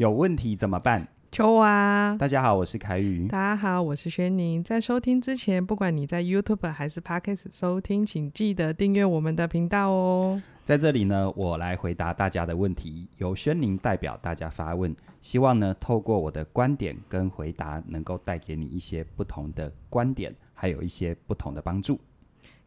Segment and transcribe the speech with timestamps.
[0.00, 1.06] 有问题怎么办？
[1.30, 2.16] 秋啊！
[2.18, 3.28] 大家好，我是凯宇。
[3.28, 4.64] 大家好，我是轩宁。
[4.64, 10.42] 在收听之前，不管你在 YouTube 还是 Podcast 收听，请记得订阅我们的频道哦。
[10.64, 22.00] 在这里呢，我来回答大家的问题，由轩宁代表大家发问，希望呢，透过我的观点跟回答，能够带给你一些不同的观点，还有一些不同的帮助。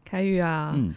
[0.04, 0.94] 凯宇啊，嗯，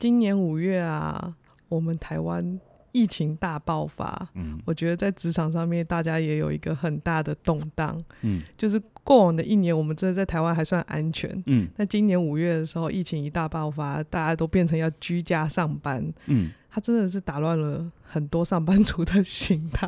[0.00, 1.36] 今年五月啊，
[1.68, 2.58] 我们台湾。
[2.96, 19.86] 疫情大爆发，嗯，我觉得在职场上面，大家也有一个很大的动荡，嗯，就是过往的一年，我们真的在台湾还算安全，嗯，那今年五月的时候，疫情一大爆发，大家都变成要居家上班，嗯，它真的是打乱了很多上班族的心态，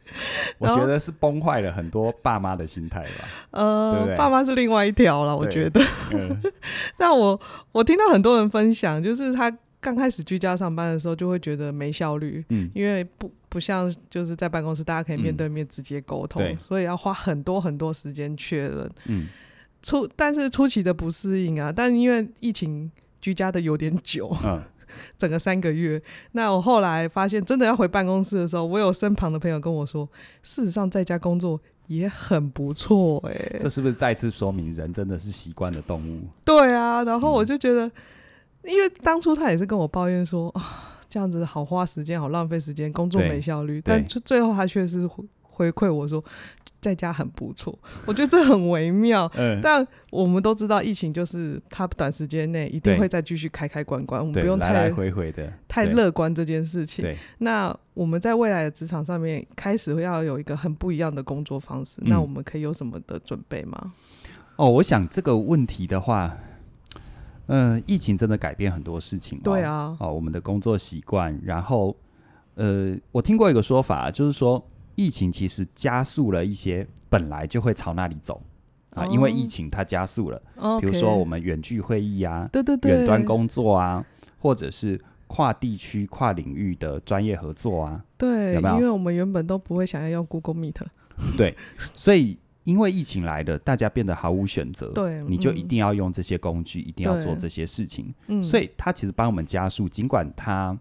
[0.56, 4.16] 我觉得是崩坏了很多爸妈的心态吧，呃，对对？
[4.16, 6.34] 爸妈是另外一条了，我觉得，嗯、
[6.96, 7.38] 但我
[7.72, 9.54] 我听到很多人分享，就是他。
[9.80, 19.28] 刚开始居家上班的时候，就会觉得没效率，嗯，因为不不像就是在办公室，大家可以面对面直接沟通，嗯，所以要花很多很多时间确认，嗯，
[19.80, 24.60] 初但是初期的不适应啊，但因为疫情居家的有点久，嗯，
[25.16, 26.02] 整个三个月，
[26.32, 30.08] 那我后来发现，真的要回办公室的时候，我有身旁的朋友跟我说，
[30.42, 36.22] 事实上在家工作也很不错，哎，这是不是再次说明人真的是习惯的动物？
[36.44, 37.86] 对啊，然后我就觉得。
[37.86, 37.92] 嗯
[38.64, 43.80] 因为当初他也是跟我抱怨说啊，这样子好花时间，好浪费时间，工作没效率。
[43.82, 45.08] 但最后他却是
[45.42, 46.22] 回馈我说，
[46.80, 47.76] 在家很不错。
[48.04, 49.30] 我觉得这很微妙。
[49.38, 49.60] 嗯。
[49.62, 57.16] 但我们都知道，疫情就是他短时间内一定会再继续开开关关，我们不用太来来回回的太乐观这件事情。
[57.38, 62.08] 那我们在未来的职场上面开始要有一个很不一样的工作方式，嗯。
[62.10, 63.94] 那我们可以有什么的准备吗？
[64.56, 66.36] 哦，我想这个问题的话。
[67.48, 69.38] 嗯、呃，疫情真的改变很多事情。
[69.40, 71.94] 对啊，哦，我们的工作习惯，然后，
[72.54, 74.62] 呃，我听过一个说法，就是说，
[74.94, 78.42] 疫情其实加速了一些本来就会朝那里走
[78.90, 80.40] 啊，因为疫情它加速了。
[80.80, 84.04] 比如说我们远距会议啊，对对对，远端工作啊，
[84.38, 88.76] 或者是跨地区、跨领域的专业合作啊，对，有没有？
[88.76, 90.82] 因为我们原本都不会想要用 Google Meet，
[91.36, 91.56] 对，
[91.94, 92.38] 所以。
[92.68, 98.14] 因为疫情来的，大家变得毫无选择，对，你就一定要用这些工具，一定要做这些事情。
[98.26, 100.78] 嗯，所以他其实帮我们加速，尽管他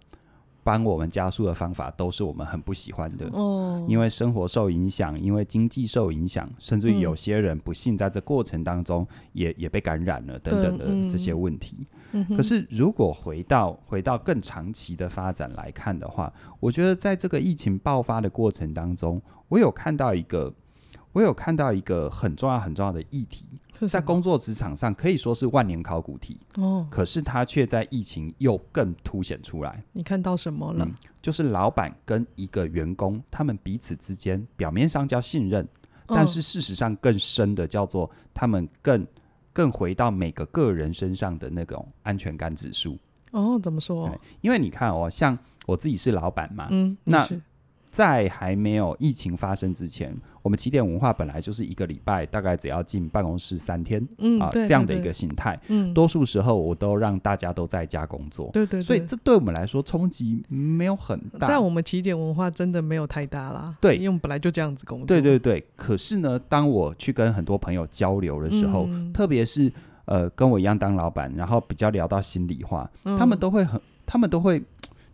[0.65, 3.29] 帮我们加速的方法都是我们很不喜欢的。
[3.31, 11.87] 哦，因为生活受影响，因为经济受影响，甚至于有些人不幸在这过程当中也也被感染了等等的这些问题。
[12.11, 20.53] 嗯，可是如果回到回到更长期的发展来看的话，我觉得在这个疫情爆发的过程当中，我有看到一个。
[21.17, 23.47] 我有看到一个很重要很重要的议题，
[23.87, 29.83] 在工作职场上可以说是万年考古题哦，可是它却在疫情又更凸显出来。
[29.93, 30.85] 你看到什么了？
[30.85, 35.67] 嗯，就是老板跟一个员工，他们彼此之间表面上叫信任，
[36.05, 39.07] 但是事实上更深的叫做他们更
[39.51, 42.95] 更回到每个个人身上的那种安全感指数。
[43.31, 44.07] 哦，怎么说？
[44.41, 45.35] 因为你看哦，像
[45.65, 47.27] 我自己是老板嘛，嗯，那。
[47.97, 55.59] 在还没有疫情发生之前，我们起点文化本来就是一个礼拜大概只要进办公室三天，嗯啊，这样的一个形态。
[55.67, 58.51] 嗯，多数时候我都让大家都在家工作。
[58.53, 61.47] 对对，对，所以这对我们来说冲击没有很大。
[61.47, 63.75] 在我们起点文化真的没有太大啦。
[63.81, 65.07] 对，因为我们本来就这样子工作。
[65.07, 65.65] 对对对。
[65.75, 69.73] 可是呢，当我去跟很多朋友交流的时候，嗯、特别是
[70.05, 74.61] 呃跟我一样当老板，然后比较聊到心里话，嗯、他们都会很，他们都会，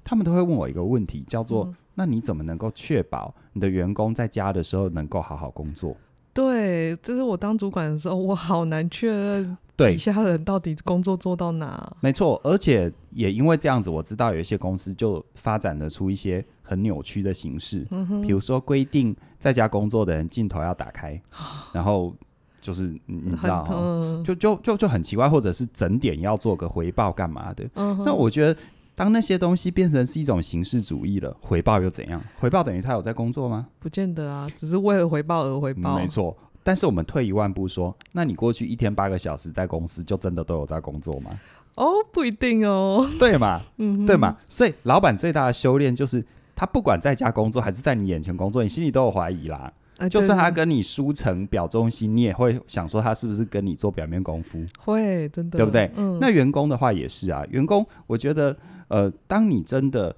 [0.04, 1.64] 他们都会问我一个问题，叫做。
[1.64, 5.96] 嗯那你怎么能够确保你的员工在家的时候能够好好工作？
[6.34, 11.96] 对，就是我当主管的时候，我好难确认底下人到底工作做到哪。
[12.00, 21.22] 没错，而且也因为这样子，我知道有一些公司就发展得出一些很扭曲的形式，嗯，比如说规定在家工作的人镜头要打开，
[21.72, 22.12] 然后
[22.60, 23.64] 就是你知道，
[24.26, 27.64] 就就就就很奇怪，或者是整点要做个回报干嘛的？
[27.76, 28.60] 嗯，那我觉得。
[28.96, 32.22] 当那些东西变成是一种形式主义了，回报又怎样？
[32.40, 33.68] 回报等于他有在工作吗？
[33.80, 35.96] 不见得啊，只是为了回报而回报。
[35.96, 41.32] 嗯，没错，但是我们退一万步说，那你过去一天八个小时在公司，就真的都有在工作吗？
[41.76, 43.10] 哦，不一定哦。
[43.20, 43.60] 对嘛？
[43.78, 44.38] 嗯，对嘛？
[44.48, 46.24] 所以老板最大的修炼就是，
[46.56, 49.74] 他不管在家工作还是在你眼前工作，你心里都有怀疑啦。
[49.98, 54.60] 啊、就算他跟你书成表忠心，你也会想说他是不是跟你做表面功夫？
[54.80, 55.90] 会，真的，对不对？
[55.96, 56.18] 嗯。
[56.20, 58.56] 那员工的话也是啊，员工，我觉得，
[58.88, 60.16] 呃，当你真的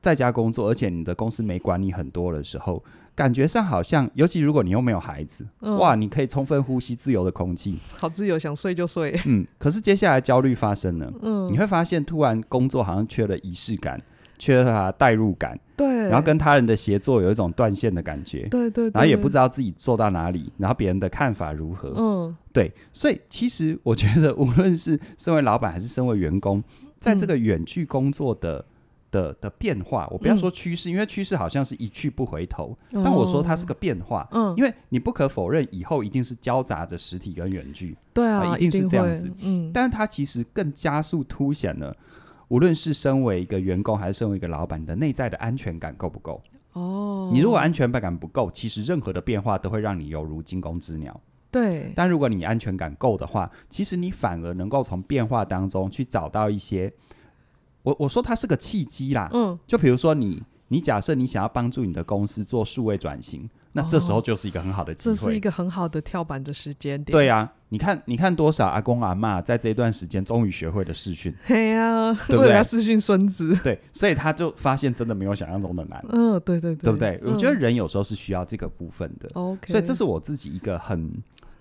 [0.00, 2.82] 在家工作，而且你的公司没管你很多的时候，
[3.14, 9.18] 感觉上好像，尤其如果你又没有孩子，嗯、哇，你可以充分呼吸自由的空气，好自由，想睡就睡。
[9.26, 9.46] 嗯。
[9.58, 14.00] 可是接下来焦虑发生了，嗯，你会发现突然工作好像缺了仪式感。
[14.38, 26.62] 缺乏代入感，对，然后跟他人的协作有一种断线的感觉，对对，然后也不知道自己做到哪里，然后别人的看法如何，嗯，对，所以其实我觉得，无论是身为老板还是身为员工，
[26.98, 28.64] 在这个远距工作的
[29.10, 41.96] 的的变化，我不要说趋势，因为趋势好像是一去不回头，但我说它是个变化，嗯，因为你不可否认，以后一定是交杂着实体跟远距，对啊，一定是这样子，嗯，但是它其实更加速凸显了。
[42.48, 46.40] 无论是身为一个员工还是身为一个老板，你的内在的安全感够不够？
[46.72, 51.20] 哦，你如果安全感不够，其实任何的变化都会让你犹如惊弓之鸟。
[51.50, 56.92] 对，但如果你安全感够的话，其实你反而能够从变化当中去找到一些，
[57.82, 59.30] 我我说它是个契机啦。
[59.32, 63.48] 嗯，就比如说你，你假设你想要帮助你的公司做数位转型。
[63.76, 67.12] 那这时候就是一个很好的机会，这是一个很好的跳板的时间点。
[67.12, 72.62] 对啊，你看，你看多少阿公阿嬷在这一段时间终于学会了视讯，对呀，对不对？
[72.62, 76.04] 视讯孙子，对，所以他就发现真的没有想象中的难。
[76.10, 77.20] 嗯，对对对，对不对？
[77.24, 79.28] 我觉得人有时候是需要这个部分的。
[79.34, 81.10] OK，所以这是我自己一个很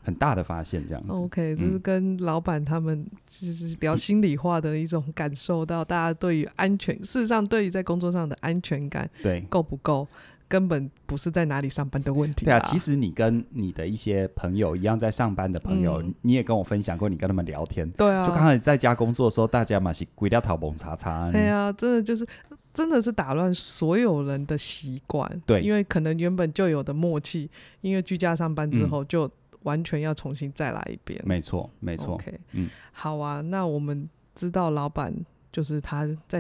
[0.04, 1.13] 很大的发现，这样子。
[1.13, 10.07] OK，这是跟老板他们其实聊心里话的一种感受到，大家对于安全，事实上对于在工作上的安全感，对，够不够？
[10.53, 12.45] 根本不是在哪里上班的问题。
[12.45, 17.89] 对啊，其实你跟你的一些朋友一样，在上班的朋友，嗯、你也跟我分享过，你跟他们聊天。
[17.94, 21.31] 对啊，就刚开始在家工作的时候，大家嘛是鬼掉头蒙查查。
[21.31, 22.23] 对啊，真的就是
[22.71, 25.41] 真的是打乱所有人的习惯。
[25.44, 27.50] 对，因为可能原本就有的默契，
[27.81, 29.27] 因为居家上班之后，就
[29.63, 31.19] 完全要重新再来一遍。
[31.23, 32.13] 嗯、没错，没错。
[32.13, 35.11] OK，嗯，好啊，那我们知道老板
[35.51, 36.39] 就是他在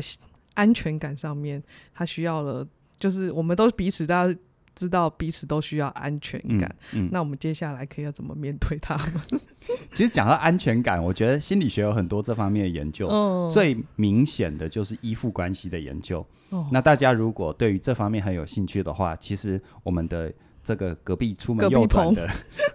[0.53, 1.63] 安全感上面，
[1.95, 2.67] 他需要了。
[3.03, 4.39] 就是我们都彼此大家
[4.73, 9.41] 知道彼此都需要安全感，嗯嗯、那我们接下来可以要怎么面对他们？
[9.91, 16.25] 其实讲到安全感，我觉得心理学有很多这方面的研究，哦、最明显的就是依附关系的研究。
[16.51, 20.31] 哦、那大家如果对于这方面很有兴趣的话，其实我们的
[20.63, 22.25] 这个隔壁出门右转的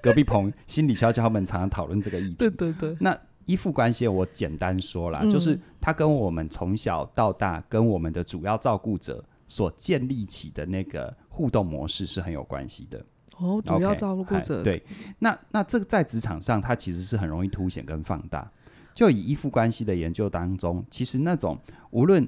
[0.02, 2.34] 隔壁棚心理悄悄们常常讨论这个议题。
[2.34, 2.94] 对对对。
[3.00, 9.24] 那依附关系我简单说啦，嗯、就是他跟我们从小到大跟我们的主要照顾者。
[9.48, 13.04] 所建立起的那个互动模式是很有关系的
[13.38, 14.82] 哦，主要照顾者、okay, 对，
[15.20, 18.50] 那那这个在职场上，它其实是很容易凸显跟放大。
[18.94, 21.56] 就以依附关系的研究当中，其实那种
[21.90, 22.26] 无论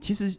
[0.00, 0.36] 其实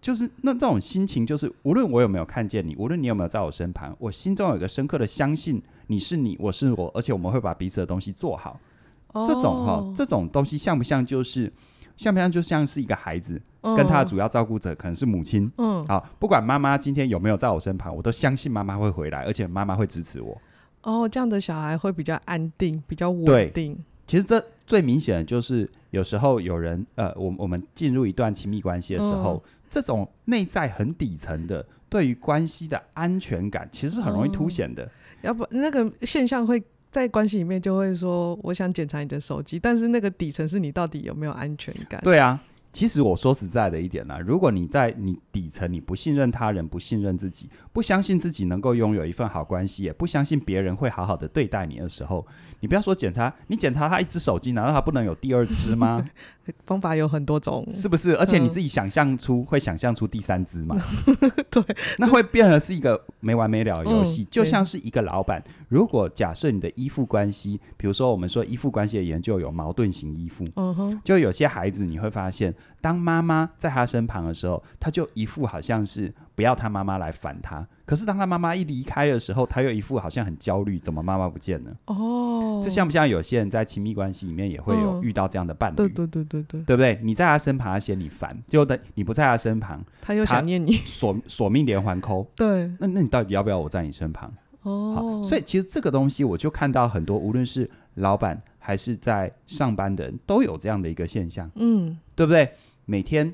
[0.00, 8.60] 就是那这种心情，就是无论我有没有看见你，无论你有没有在我身旁，我心中有一个深刻的相信，你是你，我是我，而且我们会把彼此的东西做好。
[9.08, 11.52] 哦、这种哈，这种东西像不像就是？
[11.96, 15.50] 像不像就像是一个孩子，嗯、跟他的主要照顾者可能是母亲。
[15.58, 20.36] 嗯，好，不管妈妈今天有没有在我身旁，我都相信妈妈会回来，而且妈妈会支持我。
[20.82, 23.78] 哦，这样的小孩会比较安定，比较稳定。
[24.06, 34.84] 其实这最明显的就是，有时候有人呃，我我们进入一段亲密关系的时候，嗯、这种内在很底层的对于关系的安全感，其实是很容易凸显的。
[34.84, 34.90] 嗯、
[35.22, 36.62] 要不那个现象会。
[36.92, 42.00] 在关系里面就会说，我想检查你的手机，但是那个底层是你到底有没有安全感？
[42.04, 42.38] 对啊。
[42.74, 52.26] 其实我说实在的一点呢、啊，如果你在你底层你不信任他人，不信任自己，不相信自己能够拥有一份好关系，也不相信别人会好好的对待你的时候，
[52.60, 56.02] 你不要说检查，你检查他一只手机，难道他不能有第二只吗？
[56.64, 58.16] 方法有很多种，是不是？
[58.16, 60.74] 而且你自己想象出、嗯、会想象出第三只吗？
[61.52, 61.62] 对，
[61.98, 72.54] 那会变成是一个没完没了的游戏，嗯、就像是一个老板，如果假设你的依附关系，比如说我们说依附关系的研究有矛盾型依附，嗯哼，就有些孩子你会发现。
[72.82, 77.66] 当妈妈在他身旁的时候，他就一副好像是不要他妈妈来烦他。
[77.86, 81.70] 可是当他妈妈一离开的时候，他又一副好像很焦虑，怎么妈妈不见了？
[81.86, 85.76] 哦，这像不像有些人在亲密关系里面也会有遇到这样的伴侣？
[85.76, 86.98] 对对对对对，对不对？
[87.02, 92.26] 你在他身旁，他嫌你烦；就等你不在他身旁，他又想念你，索索命连环扣。
[92.34, 94.30] 对，那那你到底要不要我在你身旁？
[94.62, 101.50] 哦，好，所以其实这个东西，我就看到很多，无论是老板还是在上班的人，都有这样的一个现象。
[101.56, 102.52] 嗯，对不对？
[102.84, 103.32] 每天。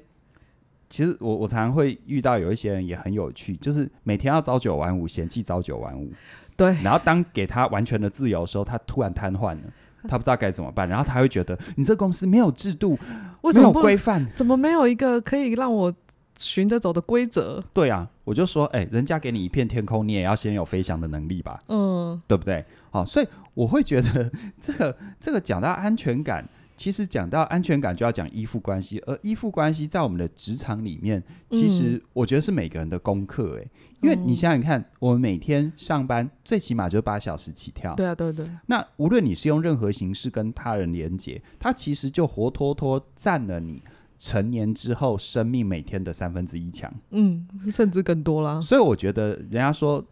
[0.90, 6.10] 其实我我常常会遇到有一些人也很有趣，就是每天要朝九晚五，嫌弃朝九晚五。
[6.56, 6.74] 对。
[6.82, 9.60] 然后当给他完全的自由的时候，他突然瘫痪了，
[10.08, 10.88] 他不知道该怎么办。
[10.88, 12.98] 然后他会觉得，你这公司没有制度，
[13.42, 15.94] 为什么没有规范，怎么没有一个可以让我
[16.38, 17.62] 循着走的规则？
[17.74, 21.62] 对啊，我就说，哎，人家给你一片天空，你也要先有飞翔的能力吧？
[21.68, 22.64] 嗯，对不对？
[22.90, 26.48] 好，所以我会觉得 这个这个讲到安全感。
[26.76, 38.48] 其实讲到安全感，就要讲依附关系，而依附关系在我们的职场里面，其实我觉得是每个人的功课诶、欸，因为你想想看，我们每天上班最起码就八小时起跳，对啊，对对。
[38.66, 43.82] 那无论你是用任何形式跟他人连接，他其实就活脱脱占了你
[44.18, 48.60] 成年之后生命每天的三分之一强，嗯，甚至更多啦。
[48.60, 50.04] 所以我觉得人家说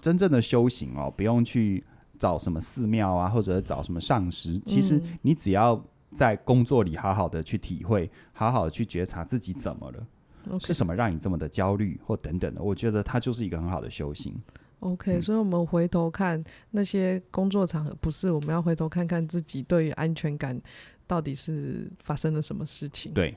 [0.00, 1.82] 真正的修行哦，不用去
[2.18, 10.06] 找什么寺庙啊，或者找什么上师，其实你只要在工作里好好的去体会，好好的去觉察自己怎么了
[10.50, 10.66] ，Okay.
[10.66, 14.34] 是什么让你这么的焦虑或等等的，我觉得它就是一个很好的修行。
[14.80, 20.60] OK，、嗯、所以我们回头看那些工作场合，不是我们要回头看看自己对于安全感
[21.06, 23.10] 到底是发生了什么事情？
[23.14, 23.34] 对。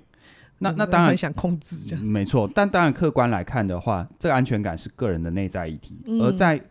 [0.59, 2.49] 那那当然想控制这样，没错。
[2.53, 5.99] 但当然客观来看的话，这个安全感是个人的内在议题。
[6.05, 6.61] 嗯、而在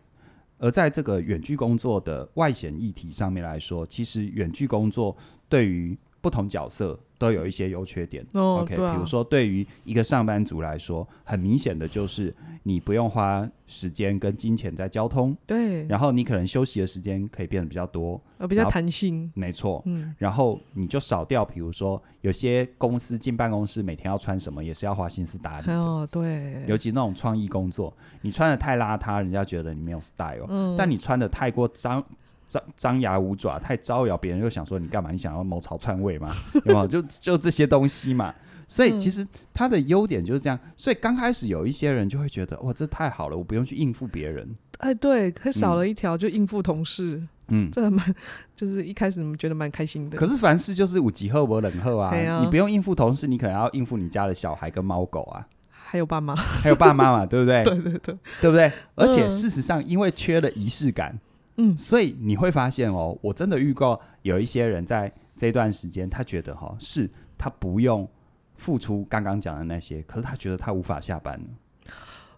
[0.59, 5.15] 而在这个远距工作的外显议题上面来说，其实远距工作
[5.47, 5.97] 对于
[6.27, 8.25] 不同角色都有一些优缺点。
[8.33, 32.03] 哦、OK，、啊、比如说对于一个上班族来说，很明显的就是你不用花时间跟金钱在交通，对，然后你可能休息的时间可以变得比较多，呃，比较弹性，没错，嗯，然后你就少掉，比如说有些公司进办公室每天要穿什么，也是要花心思打理的，哦，对，尤其那种创意工作，你穿的太邋遢，人家觉得你没有 style，嗯，但你穿的太过张
[32.47, 35.11] 张张牙舞爪，太招摇，别人又想说你干嘛？
[35.11, 36.33] 你想要谋朝篡位吗？
[36.65, 36.87] 有没有？
[36.87, 38.33] 就 就这些东西嘛。
[38.69, 40.59] 所以其实它的优点就是这样。
[40.61, 44.55] 嗯、所以刚开始有一些人就会觉得，哇，这太好了，我不用去应付别人。
[44.79, 47.23] 哎，对，可少了一条就应付同事。
[47.47, 48.13] 嗯， 这蛮
[48.57, 50.17] 就是一开始你们觉得蛮开心的。
[50.17, 57.63] 可是凡事就是五级后不冷后啊，啊你不用应付同事，你可能要应付你家的小孩跟猫狗啊，还有爸妈，还有爸妈嘛，对不对？
[57.63, 58.69] 对对对，对不对？
[58.95, 61.17] 而且事实上，因为缺了仪式感，
[61.57, 68.07] 嗯，所以你会发现哦，我真的遇过有一些人在这段时间，他觉得哈、哦，是他不用。
[68.59, 71.39] 付出刚刚讲的那些，可是他觉得他无法下班，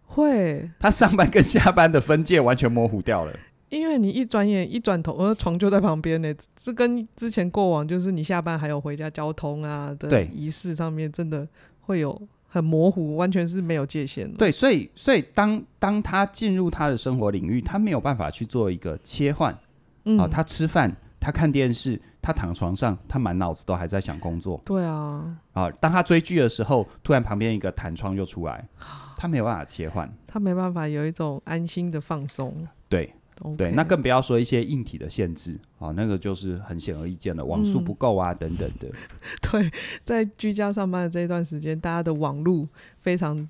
[0.05, 3.31] 会，他上班跟下班的分界完全模糊掉了。
[3.69, 11.47] 因为你一转眼一转头，我的床就在旁边呢，这跟之前过往就是你下班还有回家交通啊的仪式上面，真的
[11.79, 14.29] 会有很模糊，完全是没有界限。
[14.33, 19.57] 对，所以所以当当他进入他的生活领域，他没有办法去做一个切换。
[20.05, 22.01] 嗯，啊，他吃饭，他看电视。
[22.21, 24.61] 他躺床上，他满脑子都还在想工作。
[24.65, 28.67] 对啊，啊，当他追剧的时候，突然旁边一个弹窗又出来，
[29.15, 32.53] 他没有办法切换，他没办法有一种安心的放松。
[32.89, 33.15] 对.
[33.57, 38.89] 对，那更不要说一些硬体的限制啊，那个就是很显而易见的，网速不够啊，嗯、等等的。
[39.51, 39.71] 对，
[40.03, 42.67] 在居家上班的这一段时间，大家的网路
[43.01, 43.47] 非常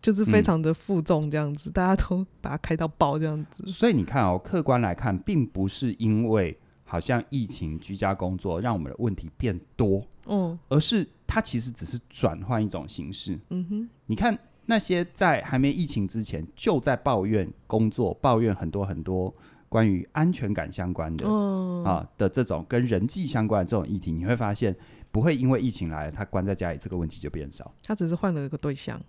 [0.00, 3.66] 就是非常的负重，这样子，嗯、大家都把它开到爆，这样子。
[3.66, 6.56] 所以你看哦，客观来看，并不是因为。
[6.82, 13.38] 好像疫情居家工作让我们的问题变多，嗯，而是它其实只是转换一种形式。
[13.50, 14.36] 嗯哼，你看
[14.70, 19.34] 那些在还没疫情之前就在抱怨工作、抱怨很多很多
[19.68, 24.74] 关于安全感相关的，嗯啊的这种跟人际相关的这种议题，你会发现
[25.10, 27.74] 不会因为疫情来了，他关在家里这个问题就变少。
[27.82, 29.00] 他只是换了一个对象，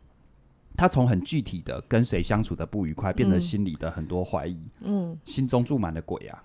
[0.76, 6.44] 他从很具体的跟谁相处的不愉快，变得心里的很多怀疑，嗯，心中住满了鬼啊。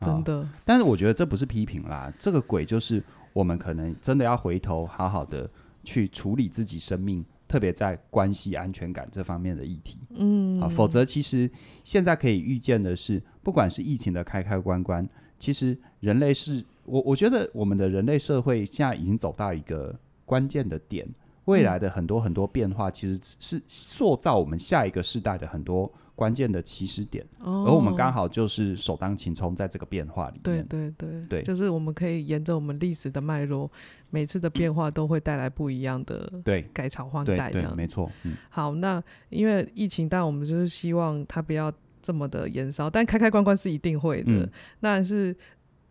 [0.00, 3.00] 真的、哦，但是我觉得这不是批评啦，这个鬼就是
[3.32, 5.48] 我们可能真的要回头好好的
[5.84, 9.98] 去处理自己生命，特别在关系安全感这方面的议题。
[10.10, 11.50] 嗯，啊，否则其实
[11.84, 15.08] 现在可以预见的是，不管是疫情的开开关关，
[15.38, 21.08] 其实人类是我我觉得我们的人类社会现在已经走到一个关键的点，
[21.44, 25.92] 未来的很多很多变化，其实是塑造我们下一个世代的很多。
[26.14, 30.42] 关键的起始点，哦、而我们刚好就是首当其冲在这个变化里面。
[30.42, 33.68] 对对对对，就是我们可以沿着我们历史的脉络，
[34.10, 37.72] 每次的变化都会带来不一样的对改朝换代这样。
[37.72, 38.08] 对，没错。
[38.22, 44.32] 嗯、好，那因为疫情，但我们就是希望它不要这么的延烧，但开开关关是一定会的。
[44.32, 45.36] 嗯、那是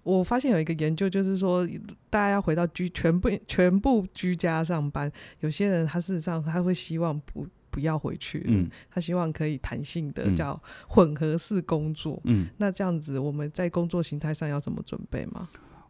[0.04, 1.68] 我发现有一个研究，就是说
[2.10, 5.12] 大家要回到居全部全部居家上班，
[5.42, 7.46] 有些人他事实上他会希望不。
[7.74, 15.50] 不要回去，嗯，他希望可以弹性的叫混合式工作，嗯，那这样子我们在工作形态上要怎么准备吗？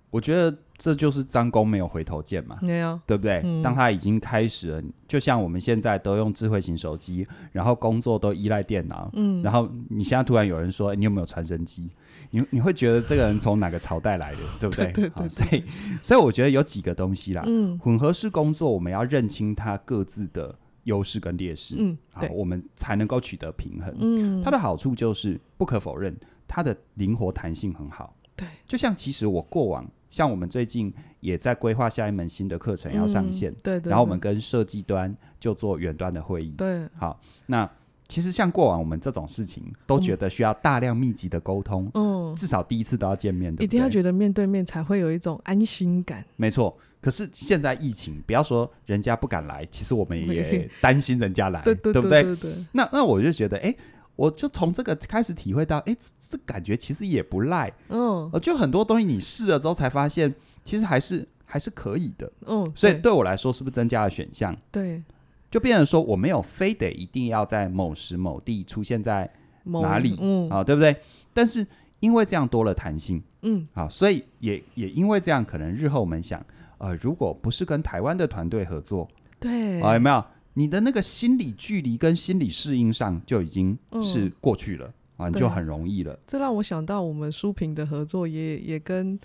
[0.10, 3.42] 我觉得这就是张弓没有回头箭嘛，没有，对不对？
[3.44, 11.90] 嗯，当他已经开始了，就像我们现在都用智慧型手机，然后工作都依赖电脑，嗯，然后你现在突然有人说，欸，你有没有传真机？
[12.30, 14.86] 你你会觉得这个人从哪个朝代来的，对不对？
[14.94, 15.64] 对对对对，所以
[16.02, 20.56] 所以我觉得有几个东西啦，嗯，混合式工作我们要认清它各自的。
[20.84, 23.94] 优势跟劣势，嗯，好，我们才能够取得平衡。
[24.00, 26.16] 嗯，它的好处就是不可否认，
[26.48, 28.16] 它的灵活弹性很好。
[28.36, 36.52] 对，就像其实我过往，像我们最近也在规划下一门新的课程要上线，嗯、对，对，对，然后我们跟设计端就做远端的会议。
[36.54, 37.70] 对，好，那
[38.08, 43.66] 其实像过往我们这种事情，都觉得需要大量密集的沟通，嗯，至少第一次都要见面，对不对？
[43.66, 46.26] 一定要觉得面对面才会有一种安心感。
[46.36, 46.78] 没错。
[47.04, 52.26] 可是现在疫情，不要说人家不敢来，其实我们也担心人家来， 对不对？
[52.72, 53.76] 那那我就觉得，哎，
[54.16, 57.70] 我就从这个开始体会到，哎，这感觉其实也不赖。
[57.90, 60.34] 嗯，就很多东西你试了之后才发现，
[60.64, 62.32] 其实还是还是可以的。
[62.46, 64.56] 嗯，所以对我来说，是不是增加了选项？
[64.72, 65.04] 对，
[65.52, 69.30] 就变成说我没有非得一定要在某时某地出现在
[69.66, 70.96] 哪里，嗯，啊，对不对？
[71.34, 71.68] 但是
[72.00, 76.42] 因为这样多了弹性，嗯，好，所以也也因为这样，可能日后我们想。
[76.78, 79.08] 呃，如果不是跟台湾的团队合作，
[79.40, 84.88] 对，啊，有没有你的那个心理距离跟心理适应上就已经是过去了，
[85.18, 86.18] 嗯、啊，你就很容易了。
[86.28, 89.20] 这让我想到我们书评的合作也，也也跟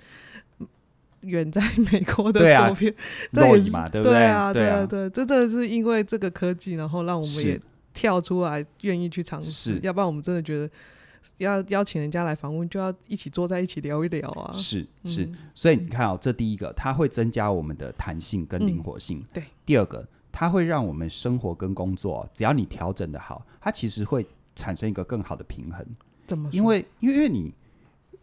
[1.23, 2.95] 远在美国的作品，
[3.33, 4.15] 对嘛，对不对？
[4.15, 7.61] 对啊，对啊，对，这真的是因为这个科技，然后让我们也
[7.93, 10.71] 跳出来愿意去尝试，要不然我们真的觉得。
[11.37, 14.51] 要邀请人家来访问，就要一起坐在一起聊一聊啊！
[14.53, 19.19] 是是，嗯、所以你看哦，这第一个，它会增加我们的弹性跟灵活性。
[19.19, 25.87] 嗯、对，第二个，它会让我们生活跟工作，只要你调整的好，它其实会产生一个更好的平衡。
[26.27, 26.49] 怎么？
[26.53, 27.53] 因为因为你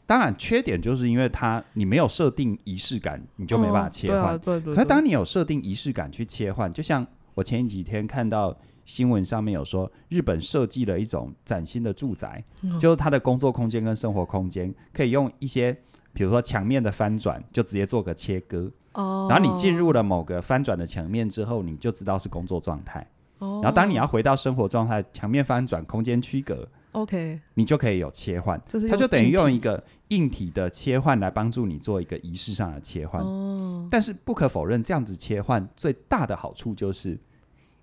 [0.05, 4.33] 当然缺点就是因为它你没有设定仪式感，你就没办法切换。
[4.33, 4.75] 哦、对、啊、对，对对。
[4.75, 8.57] 可是当你有设定仪式感去切换，就像我前几天看到。
[8.85, 15.75] 新闻上面有说，日本设计了一种崭新的住宅，嗯、就是它的工作空间跟生活空间可以用一些，
[16.13, 18.71] 比如说墙面的翻转，就直接做个切割。
[18.93, 19.27] 哦。
[19.27, 23.05] 然后你进入了某个翻转的墙面之后，你就知道是工作状态。
[23.39, 23.59] 哦。
[23.63, 26.67] 然后当你要回到生活状态，墙面翻转，空间区隔。
[26.91, 27.41] OK。
[27.55, 28.61] 你就可以有切换。
[28.87, 33.21] 它就等于用一个硬体的切换来帮助你做一个仪式上的切换。
[33.23, 33.87] 哦。
[33.89, 37.17] 但是不可否认，这样子切换最大的好处就是。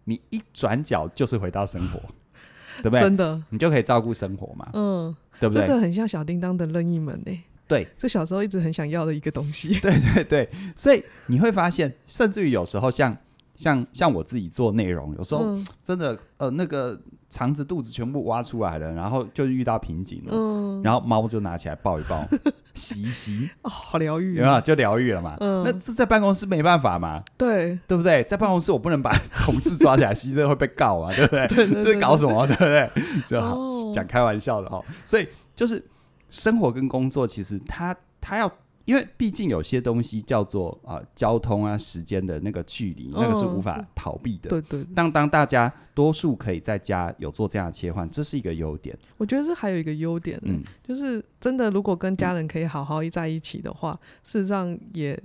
[0.04, 2.00] 你一转角就是回到生活，
[2.82, 3.00] 对不对？
[3.00, 4.68] 真的，你就可以照顾生活嘛。
[4.72, 5.66] 嗯，对不对？
[5.66, 7.42] 这个很像小叮当的任意门诶、欸。
[7.68, 9.78] 对，这小时候一直很想要的一个东西。
[9.80, 13.16] 对对对，所以你会发现，甚至于有时候像
[13.56, 17.00] 像像我自己做内容，有时候真的、嗯、呃那个。
[17.32, 22.22] 肠子、肚子全部挖出来了，然后就遇到瓶颈了，嗯、然后猫就拿起来抱一抱，
[22.74, 24.60] 洗一洗，哦，好疗愈，有没有？
[24.60, 25.38] 就疗愈了嘛。
[25.40, 27.24] 嗯、那这在办公室没办法嘛？
[27.38, 28.22] 对，对不对？
[28.24, 29.10] 在办公室我不能把
[29.46, 31.46] 同事抓起来洗，这会被告啊，对不 对？
[31.48, 32.46] 这是搞什么？
[32.46, 32.90] 对不对？
[33.26, 33.56] 就好
[33.94, 34.82] 讲开玩笑的哈。
[35.02, 35.82] 所以就是
[36.28, 38.52] 生活跟工作，其实他他要。
[38.84, 44.50] 因为毕竟有些东西叫做啊、呃、交通啊时间的那个距离，那个是无法逃避的。
[44.50, 44.84] 对对。
[44.94, 48.96] 当当大家多数可以在家有做这样的切换，这是一个优点。
[49.18, 55.20] 我觉得这还有一个优点，嗯，就是真的如果跟家人可以好好在一起的话，嗯、事实上也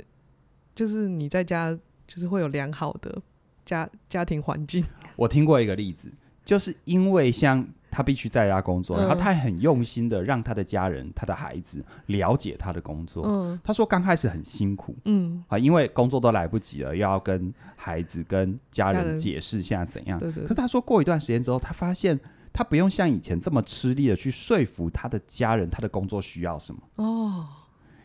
[0.76, 3.22] 就是你在家就是会有良好的
[3.66, 4.84] 家家庭环境。
[5.16, 6.12] 我听过一个例子，
[6.46, 7.68] 就是因为像。
[7.90, 13.24] 他必须在家工作，然后他很用心的让他的家人、他的孩子了解他的工作。
[13.26, 20.20] 嗯，他说刚开始很辛苦，嗯啊，因为工作都来不及了，要跟孩子、跟家人解释现在怎样。
[20.20, 20.46] 对对。
[20.46, 22.20] 可他说过一段时间之后，他发现
[22.54, 26.82] 他不用像以前这么吃力的去说服他的家人，他的工作需要什么。
[26.98, 27.46] 哦，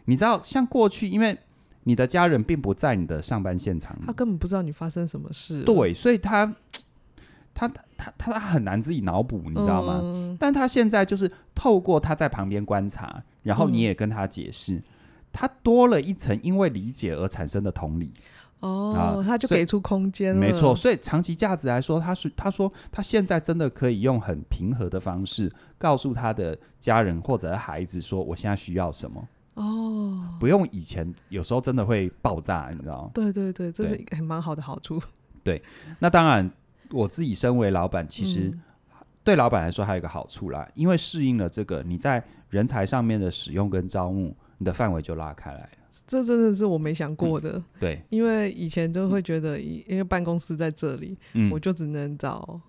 [0.04, 1.36] 你知道，像过去，因为
[1.84, 5.62] 你的家人并不在你的上班现场，他根本不知道你发生什么事。
[5.64, 6.54] 对，所以他。
[7.54, 10.00] 他他他他很难自己脑补，你知道吗？
[10.02, 14.82] 嗯、但他现在就是透过他在旁边观察，然后你也跟他解释，嗯、
[15.32, 18.12] 他多了一层因为理解而产生的同理。
[18.60, 20.40] 哦，啊、他就给出空间了。
[20.40, 29.28] 没错，所以长期价值来说，他是他说他现在真的可以用很平和的方式告诉他的家人或者孩子说，我现在需要什么。
[29.54, 33.10] 哦，不用以前有时候真的会爆炸，你知道吗？
[33.12, 35.02] 对对对，这是一个很蛮好的好处。
[35.42, 35.60] 对，
[35.98, 36.48] 那当然。
[36.92, 38.52] 我自己身为老板，其实
[39.24, 45.68] 对老板来说还有一个好处啦，因为适应了这个，你在人才上面的使用跟招募，你的范围就拉开来了。
[46.07, 47.52] 这真的是我没想过的。
[47.52, 52.61] 嗯、对，因为以前就会觉得，因为办公室在这里，嗯、我就只能找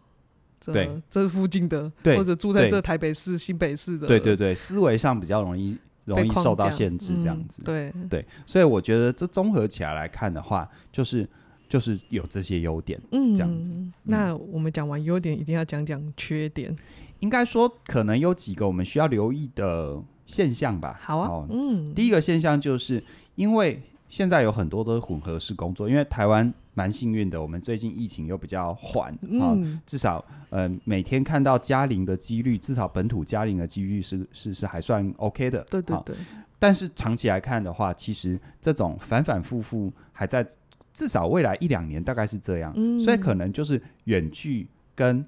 [0.59, 4.07] 这对这附近的，或者住在这台北市、新北市的。
[4.07, 7.61] 对对对，思维上比较容易容易受到限制，这样子。
[7.63, 11.27] 嗯、对对，所以我觉得这综合起来来看的话，就是。
[11.73, 13.73] 就是有这些优点，嗯，这样子。
[14.03, 16.77] 那我们讲完优点，一定要讲讲缺点。
[17.19, 20.99] 应该说，可能有几个我们需要留意的现象吧。
[21.01, 21.91] 好啊，哦、嗯。
[21.95, 35.65] 第一个现象就是，因为现在有很多都是混合式工作，因为台湾蛮幸运的，我们最近疫情又比较缓，嗯、哦，至少呃每天看到加零的几率，至少本土加零的几率是是是还算 OK 的。
[35.71, 36.15] 对对对。
[36.59, 40.45] 但是长期来看的话，其实这种反反复复还在。
[40.93, 45.25] 至少未来一两年大概是这样，嗯、所以可能就是远距跟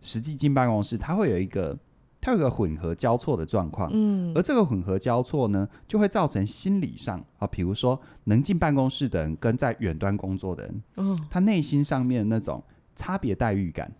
[0.00, 1.78] 实际进办公室，它会有一个
[2.20, 12.62] 它有一个混合交错的状况，嗯，而这个混合交错呢，就会造成心理上啊，比如说能进办公室的人跟在远端工作的人，哦，他内心上面那种
[12.96, 13.92] 差别待遇感。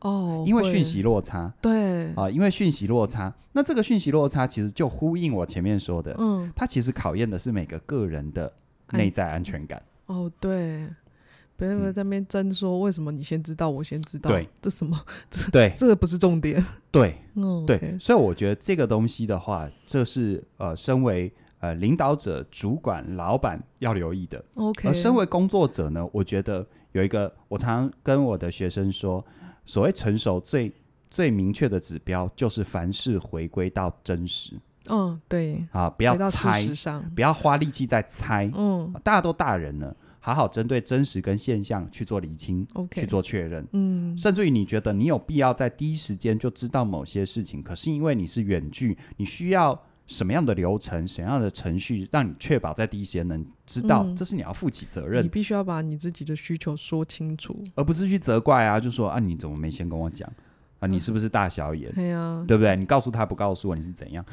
[0.00, 2.14] 哦，因为讯息落差，对。
[2.14, 8.50] 啊，因为讯息落差，那这个讯息落差其实就呼应我前面说的，嗯，它其实考验的是每个个人的
[8.92, 9.82] 内在安全感。
[10.10, 10.86] 哦，对，
[11.56, 15.00] 别人在那边争说为什么你先知道，我先知道，对，这什么？
[15.52, 16.64] 对，这个不是重点。
[16.90, 24.44] 对， 嗯，对，所以我觉得这个东西的话，这是呃，身为呃领导者、主管、老板要留意的。
[24.54, 29.24] OK，而身为工作者呢，我觉得有一个，我常常跟我的学生说。
[29.66, 30.72] 所谓成熟最
[31.08, 34.54] 最明确的指标，就是凡事回归到真实。
[34.88, 35.66] 嗯，对。
[35.72, 36.66] 啊，不要猜，
[37.14, 38.50] 不要花力气在猜。
[38.54, 43.00] 嗯，大家都大人了，好好针对真实跟现象去做厘清，Okay.
[43.00, 43.66] 去做确认。
[43.72, 49.80] 嗯，甚至于你觉得你有必要在第一时间就知道某些事情，可是因为你是远距，你需要。
[50.06, 54.02] 什么样的流程，什么样的程序，让你确保在第一时间能知道？
[54.02, 55.24] 嗯、这是你要负起责任。
[55.24, 60.28] 你必须要把你自己的需求说清楚，而不是去责怪啊，就说啊，你怎么没先跟我讲
[60.80, 60.88] 啊？
[60.88, 61.88] 你是不是大小眼？
[61.94, 62.74] 对呀、啊，对不对？
[62.74, 64.24] 你告诉他不告诉我，你是怎样？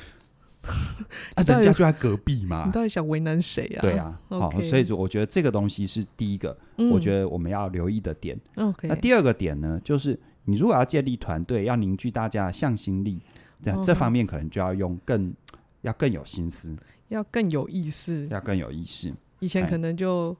[1.35, 2.63] 啊，人家就在隔壁嘛。
[2.65, 3.81] 你到底想为难谁啊？
[3.81, 8.39] 对啊， 好 Okay，所以说我觉得这个东西是第一个，嗯、我觉得我们要留意的点。
[8.83, 13.21] 那第二个点呢，就是你如果要建立团队，要凝聚大家的向心力，
[13.83, 15.33] 这、方面可能就要用更。
[15.83, 16.75] 要更有心思，
[17.09, 19.13] 要更有意思，要更有意思。
[19.39, 20.35] 以前可能就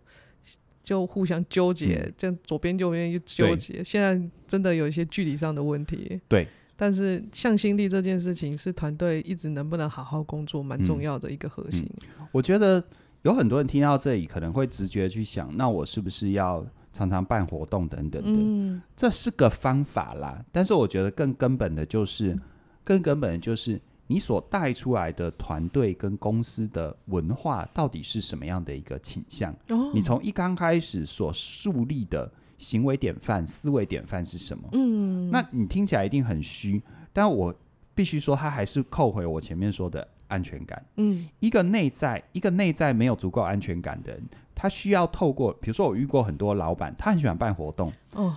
[0.84, 3.82] 就互相纠结，嗯、这样左边右边就纠结。
[3.84, 6.20] 现在真的有一些距离上的问题。
[6.28, 11.84] 对，但是向心力这件事情是团队一直能不能好好工作蛮重要的一个核心。
[12.02, 12.82] 嗯嗯、我觉得
[13.24, 18.30] 有很多人听到这里可能会直觉去想，那我是不是要常常办活动等等的？
[18.32, 20.46] 嗯，这是个方法啦。
[20.54, 22.42] 但是我觉得更根本的就是，嗯、
[22.86, 23.82] 更根本的就是。
[24.10, 29.54] 你所带出来的团队跟公司的文化到底是什么样的一个倾向？
[29.68, 34.70] 哦、你从一刚开始所树立的行为典范、思维典范是什么？
[34.74, 36.82] 嗯，那你听起来一定很虚，
[37.14, 37.54] 但我
[37.94, 40.84] 必须说，他还是扣回我前面说的安全感。
[40.98, 47.92] 嗯，一个内在一个内在没有足够安全感的人，他需要透过，比如说我遇过很多老板，他很喜欢办活动。
[48.14, 48.36] 哦，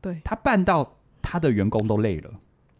[0.00, 2.30] 对，他办到他的员工都累了。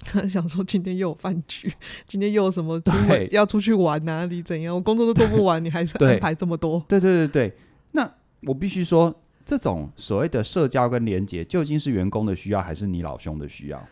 [0.29, 1.73] 想说今天又有饭局，
[2.09, 4.75] 今天又有什么出门要出去玩哪里怎样？
[4.75, 6.85] 我工作都做不完，你还是安排这么多？
[6.89, 7.57] 对对对对，
[7.93, 13.83] 那我必须说，这种所谓的社交跟连接，究竟是员工的需要，还是你老兄的需要？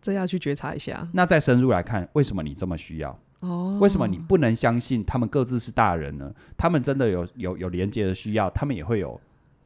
[0.00, 1.08] 这要去觉察一下。
[1.12, 3.18] 那再深入来看，为什么你这么需要？
[3.40, 6.32] 哦，为什么你不能相信他们各自是大人呢？
[6.56, 9.20] 他们真的有有有连接的需要，他们也会有。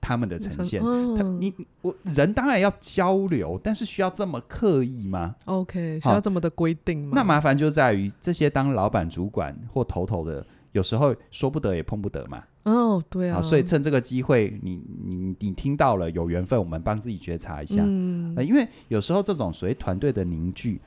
[0.04, 7.12] 他们的呈现，嗯、他你我人当然要交流，但是需要这么刻意吗？OK，需要这么的规定吗？
[7.14, 12.42] 那麻烦就在于这些当老板、主管或头头的，有时候说不得也碰不得嘛。
[12.64, 13.40] 哦，对啊。
[13.42, 17.82] 所以趁这个机会，你你你听到了有缘分，我们帮自己觉察一下。
[17.84, 20.80] 嗯、呃，因为有时候这种所谓团队的凝聚，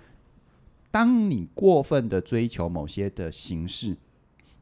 [0.91, 3.97] 当你过分的追求某些的形式，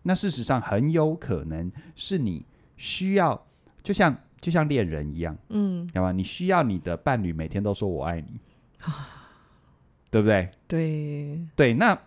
[0.03, 2.45] 那事实上很有可能是你
[2.77, 3.45] 需要，
[3.83, 4.15] 就像。
[4.43, 6.11] 就像恋人一样，嗯，知道吗？
[6.11, 8.41] 你需要你的伴侣每天都说我爱你，
[8.81, 9.31] 啊，
[10.11, 10.49] 对不对？
[10.67, 11.73] 对对。
[11.75, 11.97] 那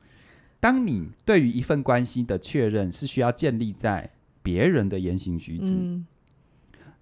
[0.60, 4.10] 当你对于一份关系的确认是需要建立在
[4.42, 6.06] 别人的言行举止，嗯，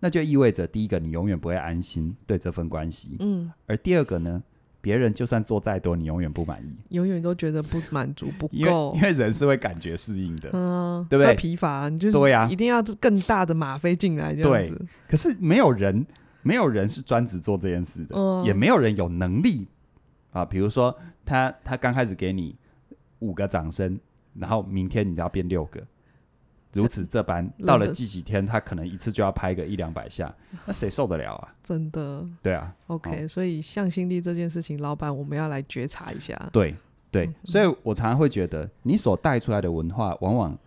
[0.01, 4.43] 那就意味着第一个，你永远不会安心对这份关系，嗯，而第二个呢？
[4.83, 11.35] 别人就算做再多，你永远不满意，永远都觉得不满足不 够，因为人是会感觉适应的，嗯，对不对？
[11.35, 14.77] 疲乏，你就是对呀，一定要更大的吗啡进来这样子。
[14.77, 16.07] 对，可是没有人，
[16.43, 19.67] 没有人是专职做这件事的，嗯、也没有人有能力
[20.31, 20.45] 啊。
[20.45, 22.55] 比如说他，他刚开始给你
[23.19, 23.99] 五个掌声，
[24.35, 25.85] 然后明天你就要变六个。
[26.77, 30.33] 如此这般，到了第几天，他可能一次就要拍个一两百下，
[30.67, 31.55] 那谁受得了啊？
[31.65, 32.71] 真的，对啊。
[32.89, 36.39] OK，哦，所以向心力这件事情，老板我们要来觉察一下。
[36.53, 36.75] 对
[37.11, 40.59] 对，所以我常常会觉得，你所带出来的文化，往往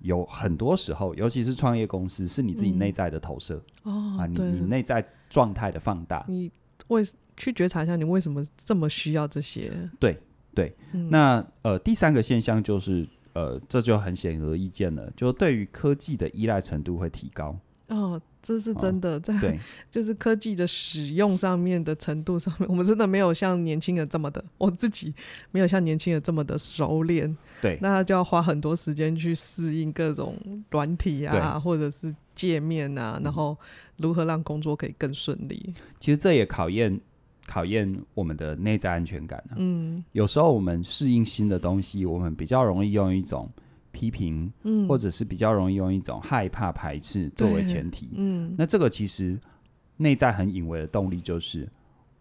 [0.00, 3.56] 有很多时候，尤其是创业公司，是你自己内在的投射。
[3.84, 6.22] 哦，啊，你你内在状态的放大。
[6.28, 6.52] 你
[6.88, 7.02] 为
[7.36, 9.72] 去觉察一下，你为什么这么需要这些？
[9.98, 10.18] 对
[10.54, 13.08] 对，嗯，那呃，第三个现象就是。
[13.36, 17.54] 呃，这就很显而易见了，就对于科技的依赖程度会提高。
[17.88, 19.58] 哦，这是真的，哦、在对
[19.92, 25.14] 就是科技的使用上面的程度上面，我们真的没有像年轻人这么的，我自己
[25.50, 27.36] 没有像年轻人这么的熟练。
[27.60, 30.34] 对，那他就要花很多时间去适应各种
[30.70, 33.54] 软体啊，或者是界面啊，然后
[33.98, 35.74] 如何让工作可以更顺利。
[36.00, 36.98] 其实这也考验。
[37.46, 43.48] 考验我们的内在安全感、啊、嗯，有时候我们适应新的东西，我们比较容易用一种
[43.92, 48.10] 批评，嗯，或者是比较容易用一种害怕、排斥作为前提。
[48.16, 49.38] 嗯，那这个其实
[49.96, 51.68] 内在很隐微的动力就是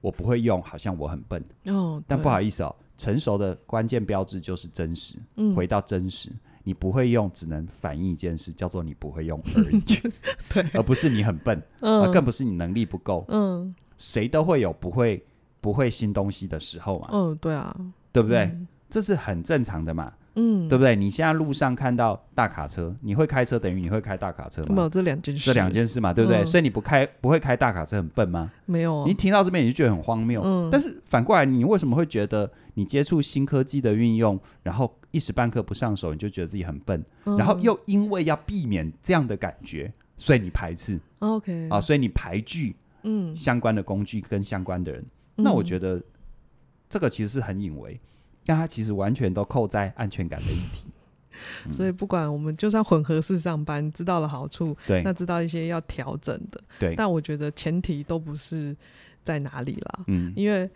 [0.02, 1.44] 我不会用，好像我很笨。
[1.66, 5.18] 哦，但不好意思哦，成熟的关键标志就是真实。
[5.38, 6.32] 嗯，回到真实。
[6.68, 9.80] 你不会用，只能反映一件事，叫做你不会用而已，
[10.52, 13.24] 对，而不是你很笨，嗯、而更不是你能力不够。
[13.28, 15.24] 嗯，谁都会有不会
[15.62, 17.10] 不会新东西的时候嘛。
[17.12, 17.76] 嗯，对啊，
[18.12, 18.40] 对不对？
[18.40, 20.14] 嗯、这是很正常的嘛。
[20.38, 20.98] 嗯，对不对？
[20.98, 24.76] 你现在路上看到大卡车，你会开车等于你会开大卡车吗？
[24.76, 26.42] 没有这两件事，这两件事嘛，对不对？
[26.42, 28.52] 嗯、所以你不开不会开大卡车很笨吗？
[28.66, 30.42] 没有、啊，你听到这边你就觉得很荒谬。
[30.44, 37.02] 嗯，但是反过来，你为什么会觉得你接触新科技的运用，然后一时半刻不上手，你就觉得自己很笨？
[37.24, 41.00] 嗯、然后又因为要避免这样的感觉，所以你排斥。
[41.20, 42.76] OK，啊，所以你排拒
[43.06, 45.02] 嗯相关的工具跟相关的人。
[45.38, 46.04] 嗯、那我觉得
[46.90, 47.98] 这个其实是很隐微，
[48.46, 50.90] 但它其实完全都扣在安全感的议题。
[51.74, 56.96] 所以不管我们就算混合式上班，知道了好处，对，那知道一些要调整的，对。
[56.96, 58.74] 但我觉得前提都不是
[59.22, 60.70] 在哪里啦，嗯，因为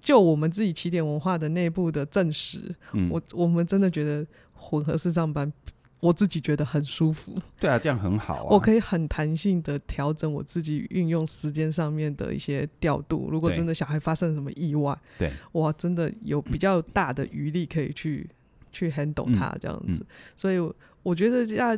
[0.00, 5.52] 就我们自己起点文化的内部的证实，嗯，我我们真的觉得混合式上班，
[6.00, 7.38] 我自己觉得很舒服。
[7.60, 13.28] 对啊，这样很好啊，我可以很弹性的调整我自己运用时间上面的一些调度。
[13.30, 18.28] 如果真的小孩发生什么意外，对，我真的有比较大的余力可以去。
[18.72, 20.58] 去 handle 它这样子，嗯嗯、所以
[21.02, 21.76] 我觉得要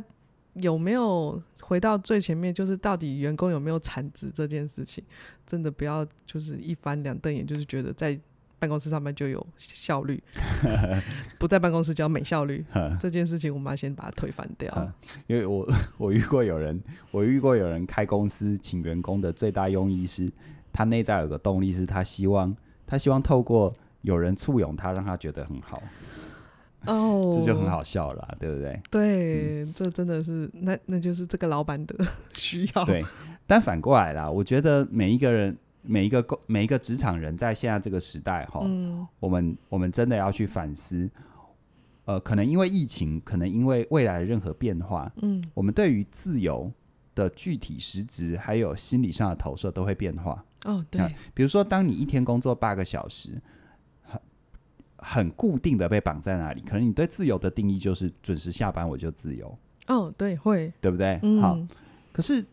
[0.56, 5.02] 有没有回到最前面，就是到底员工有没有产值这件事情，
[5.46, 8.20] 真的不要就是一翻两瞪眼，就是觉得在
[8.62, 10.22] 办公室上班就有效率，
[11.36, 12.64] 不在办公室就要没效率，
[13.00, 14.92] 这件事情我们要先把它推翻掉。
[15.26, 20.30] 因为我 我遇过有人，我遇过有人开公司请员工的最大用意是，
[20.72, 25.82] 他内在有个动力，是他希望他希望透过有人簇拥他，让他觉得很好。
[26.86, 28.80] 哦，oh, 这就很好笑了，对不对？
[28.92, 31.96] 对，嗯、这真的是那那就是这个老板的
[32.32, 32.84] 需要。
[32.84, 33.04] 对，
[33.44, 41.10] 但反过来啦，我觉得每一个人、每一个工、每一个职场人，在现在这个时代，哈、嗯，我们我们真的要去反思。
[42.04, 46.72] 呃，可能因为疫情，可能因为未来的任何变化，嗯，我们对于自由
[47.14, 50.44] 的具体实质，还有心理上的投射，都会变化。
[50.64, 51.00] 哦，对，
[51.34, 53.40] 比如说，当你一天工作八个小时。
[54.02, 54.20] 很
[55.04, 59.58] 很固定的被绑在那里，可能你对自由的定义就是准时下班我就自由。
[59.88, 61.18] 哦，对，会，对不对？
[61.22, 61.58] 嗯、好，
[62.12, 62.44] 可是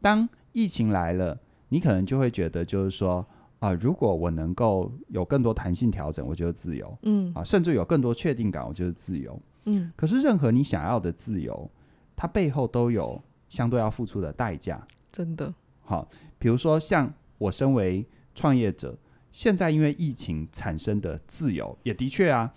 [0.00, 1.36] 当疫情来了，
[1.68, 3.26] 你可能就会觉得，就是说
[3.58, 6.98] 啊、呃，如果我能够有更多弹性调整，我就是自由。
[7.02, 9.40] 嗯，啊，甚至有更多确定感，我就是自由。
[9.64, 11.70] 嗯，可是任何你想要的自由，
[12.14, 14.86] 它背后都有相对要付出的代价。
[15.10, 15.52] 真的。
[15.82, 18.98] 好，比如说像我身为创业者。
[19.32, 22.50] 现在因为疫情产生的自由，也的确啊，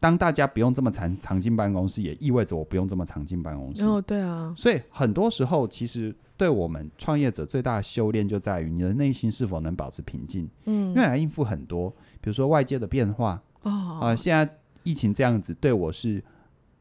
[0.00, 3.86] 当大家不用这么常常进办公室，也意味着我不用这么常进办公室。
[3.86, 4.52] 哦，对啊。
[4.56, 10.48] 所以很多时候，其实对我们创业者最大的修炼就在于你的内心是否能保持平静。
[10.64, 13.40] 嗯，因为来应付很多，比如说外界的变化。
[13.62, 13.70] 哦。
[13.70, 16.24] 啊、呃，现在疫情这样子对我是。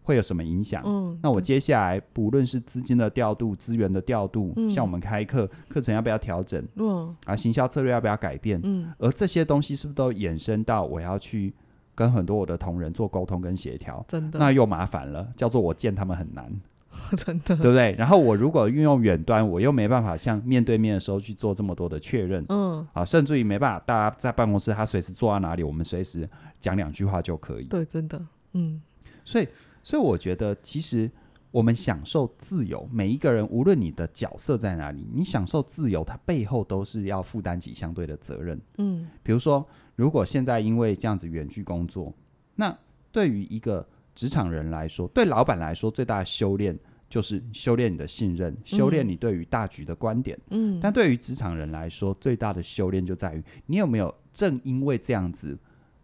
[0.02, 0.82] 会有什么影响？
[0.88, 6.68] 嗯，那我接下来不论是资金的调度、资源的调度，嗯、像我们开课课程要不要调整？
[6.78, 8.60] 嗯，啊，行销策略要不要改变？
[8.64, 11.54] 嗯，而这些东西是不是都衍生到我要去
[12.00, 14.06] 跟很多我的同仁做沟通跟协调？
[14.08, 16.50] 真的，那又麻烦了，叫做我见他们很难，
[17.18, 17.94] 真的，对不对？
[17.98, 27.66] 然后我如果运用远端，我又没办法像面对面的时候去做这么多的确认，嗯，啊，甚至于没办法，大家在办公室，他随时坐在哪里，我们随时讲两句话就可以。
[27.66, 28.82] 对，真的，嗯，
[29.26, 29.48] 所以。
[29.82, 31.10] 所以我觉得，其实
[31.52, 38.60] 我们享受自由，每一个人无论你的角色在哪里，你享受自由，它背后都是要负担起相对的责任。
[38.78, 42.14] 嗯，比如说，如果现在因为这样子远距工作，
[42.56, 42.78] 那
[43.12, 46.78] 对于一个职场人来说，对老板来说，最大的修炼
[47.10, 50.38] 就是修炼你的信任，修炼你对于大局的观点。
[50.52, 55.58] 嗯，但对于职场人来说，最大的修炼就在于你有没有正因为这样子，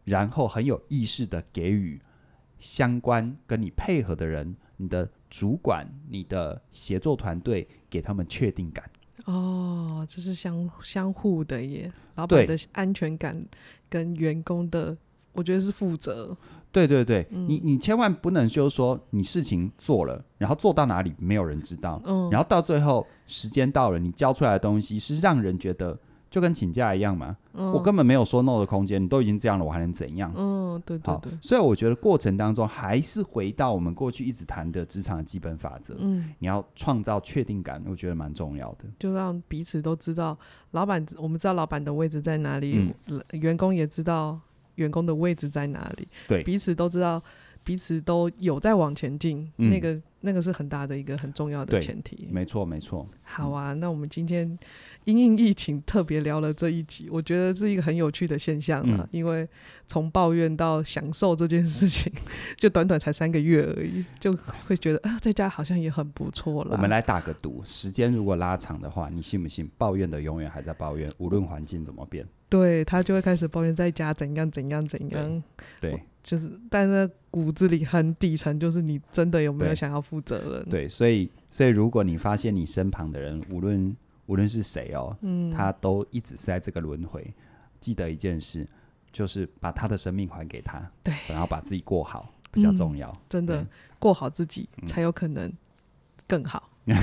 [0.06, 2.02] 然后很有意识的给予。
[2.58, 8.90] 相关跟你配合的人，你的主管、你的协作团队，给他们确定感。
[9.26, 11.92] 哦，这是相相互的耶。
[12.16, 13.46] 老板的安全感
[13.90, 14.96] 跟员工的，
[15.34, 16.36] 我觉得是负责。
[16.72, 25.98] 对对对，嗯、你你千万不能就是说你事情做了，然后做到哪里没有人知道，嗯，然后到最后时间到了，你交出来的东西是让人觉得
[26.36, 27.38] 就跟请假一样嘛。
[27.54, 30.30] 嗯、我根本没有说 no 的空间，你都已经这样了，我还能怎样？
[30.36, 30.76] 嗯。
[30.76, 31.32] 哦，对对对。
[31.41, 35.95] 所以我觉得过程当中还是回到我们过去一直谈的职场的基本法则。
[35.98, 38.84] 嗯，你要创造确定感，我觉得蛮重要的。
[39.00, 40.38] 就让彼此都知道，
[40.71, 44.38] 老板我们知道老板的位置在哪里，嗯、员工也知道
[44.76, 46.06] 员工的位置在哪里。
[46.28, 47.24] 对，彼此都知道，
[47.63, 49.50] 彼此都有在往前进。
[49.56, 52.28] 嗯、那个那个是很大的一个很重要的前提。
[52.30, 53.08] 没错没错。
[53.24, 54.60] 好啊，那我们今天。
[55.06, 58.98] 因应疫情特别聊了这一集，我觉得是一个很有趣的现象啊。
[59.00, 59.48] 嗯、因为
[59.88, 62.12] 从抱怨到享受这件事情，
[62.58, 64.36] 就短短才三个月而已，就
[64.68, 66.72] 会觉得啊，在家好像也很不错了。
[66.74, 75.44] 我们来打个赌，时间如果拉长的话，你信不信抱怨的永远还在抱怨，无论环境怎么变，对他就会开始抱怨在家怎样怎样怎样。
[75.80, 80.63] 对，对就是，但是骨子里很底层就是你真的有没有想要负责任？
[80.63, 83.96] 对，对，所以，所以如果你发现你身旁的人无论
[84.28, 87.34] 无论是谁哦，嗯，他都一直是在这个轮回。
[87.80, 88.68] 记得一件事，
[89.12, 93.08] 就是把他的生命还给他，对，然后把自己过好比较重要。
[93.10, 93.68] 嗯、真的、嗯、
[94.00, 95.52] 过好自己，才有可能
[96.28, 96.70] 更好。
[96.86, 96.96] 嗯、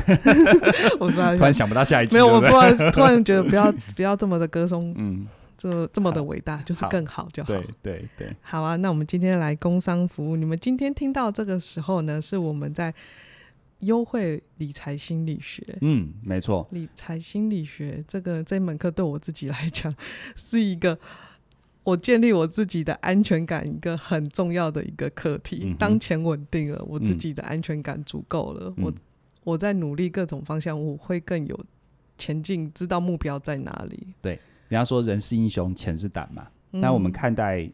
[0.99, 7.47] 我突然突然想不到下一句，没有，我突然突然觉得不要 不要这么的歌颂，嗯，这这么的伟大，就是更好就好。
[7.47, 8.75] 对对对，好啊。
[8.77, 12.93] 那我们今天来工商服务，你们今天听到这个时候呢，是我们在。
[13.83, 19.93] 优惠理财心理学，嗯，没错，理财心理学这个这门课对我自己来讲
[20.37, 20.99] 是一个
[21.83, 25.63] 我建立我自己的安全感一个很重要的一个课题。
[25.65, 28.93] 嗯、当钱稳定了，我自己的安全感足够了，嗯、我
[29.45, 31.65] 我在努力各种方向，我会更有
[32.17, 34.15] 前进，知道目标在哪里。
[34.21, 36.47] 对，人家说人是英雄，钱是胆嘛。
[36.71, 37.71] 那、嗯、我们看待。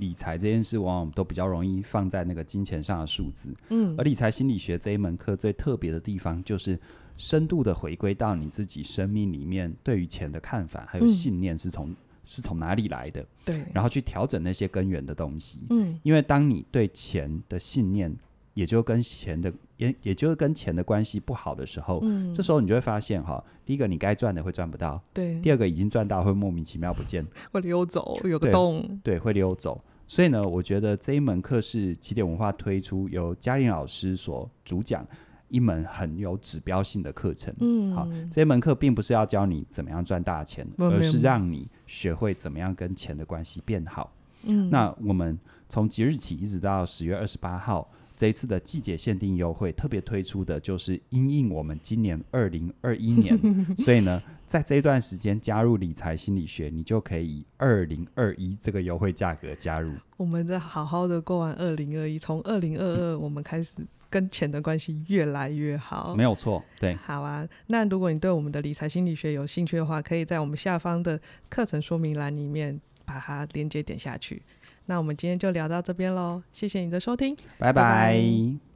[0.00, 6.78] 理财这件事往往都比较容易放在那个金钱上的数字，嗯，而理财心理学这一门课最特别的地方，就是
[7.16, 18.14] 深度的回归到你自己生命里面对于钱的看法，还有信念是从、嗯、是从哪里来的，对，然后去调整那些根源的东西，嗯，因为当你对钱的信念，
[18.54, 29.82] 也就跟钱的也也就是跟钱的关系不好的时候，嗯，这时候你就会发现哈，第一个你该赚的会赚不到，对，第二个已经赚到会莫名其妙不见， 会溜走，有个洞，对，对，会溜走。
[30.06, 35.04] 所以呢，我觉得这一门课是起点文化推出，由嘉玲老师所主讲
[35.48, 37.52] 一门很有指标性的课程。
[37.58, 44.12] 嗯，好，这一门课并不是要教你怎么样赚大钱，嗯、而是让你学会怎么样跟钱的关系变好。
[44.44, 45.36] 嗯，那我们
[45.68, 47.90] 从即日起一直到十月二十八号。
[48.16, 53.38] 这一次的季节限定优惠，特别推出的就是因应我们今年二零二一年，
[53.78, 59.92] 所以呢，在这一段时间加入理财心理学，你就可以以二零二一这个优惠价格加入。
[60.16, 66.94] 我们在好好的过完二零二一，从二零二二我们开始跟钱的关系越来越好，没有错，对。
[66.94, 74.40] 好啊，那如果你对我们的理财心理学有兴趣的话，可以在我们下方的课程说明栏里面把它连接点下去。
[74.86, 77.82] 那我们今天就聊到这边喽，谢谢你的收听，拜拜。
[77.82, 78.73] 拜拜。